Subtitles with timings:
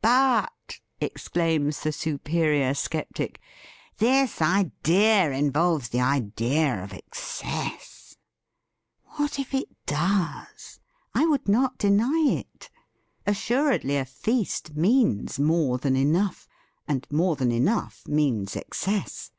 [0.00, 3.42] "But," exclaims the superior sceptic,
[3.98, 8.16] "this idea involves the idea of excess!"
[9.16, 10.80] What if it does?
[11.14, 12.70] I would not deny it!
[13.26, 16.48] Assuredly, a feast means more than enough,
[16.88, 19.30] and more than enough means excess.